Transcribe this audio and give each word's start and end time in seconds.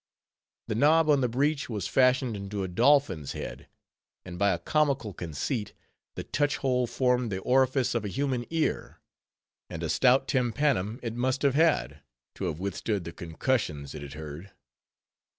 The 0.67 0.73
knob 0.73 1.11
on 1.11 1.21
the 1.21 1.29
breach 1.29 1.69
was 1.69 1.87
fashioned 1.87 2.35
into 2.35 2.63
a 2.63 2.67
dolphin's 2.67 3.33
head; 3.33 3.67
and 4.25 4.39
by 4.39 4.49
a 4.49 4.57
comical 4.57 5.13
conceit, 5.13 5.73
the 6.15 6.23
touch 6.23 6.57
hole 6.57 6.87
formed 6.87 7.31
the 7.31 7.37
orifice 7.37 7.93
of 7.93 8.03
a 8.03 8.07
human 8.09 8.47
ear; 8.49 8.99
and 9.69 9.83
a 9.83 9.89
stout 9.89 10.27
tympanum 10.27 10.99
it 11.03 11.13
must 11.13 11.43
have 11.43 11.53
had, 11.53 11.99
to 12.33 12.45
have 12.45 12.59
withstood 12.59 13.03
the 13.03 13.13
concussions 13.13 13.93
it 13.93 14.01
had 14.01 14.13
heard. 14.13 14.51